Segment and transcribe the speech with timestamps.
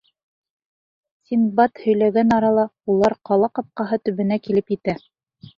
[1.31, 2.65] Синдбад һөйләгән арала,
[2.95, 4.99] улар ҡала ҡапҡаһы төбөнә килеп етә.